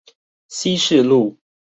[0.47, 1.37] 西勢路